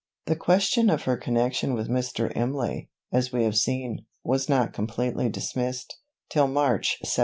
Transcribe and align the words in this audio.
The 0.25 0.35
question 0.35 0.89
of 0.89 1.03
her 1.03 1.15
connection 1.15 1.75
with 1.75 1.87
Mr. 1.87 2.35
Imlay, 2.35 2.89
as 3.11 3.31
we 3.31 3.43
have 3.43 3.55
seen, 3.55 4.07
was 4.23 4.49
not 4.49 4.73
completely 4.73 5.29
dismissed, 5.29 5.99
till 6.27 6.47
March 6.47 6.97
1796. 7.01 7.19